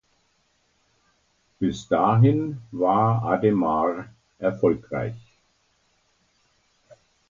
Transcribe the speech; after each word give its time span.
Bis 1.59 1.87
dahin 1.87 2.57
war 2.71 3.23
Ademar 3.23 4.09
erfolgreich. 4.39 5.13